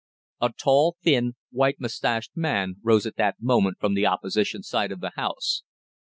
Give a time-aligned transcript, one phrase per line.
[0.41, 4.99] A tall, thin, white moustached man rose at that moment from the Opposition side of
[4.99, 5.61] the House.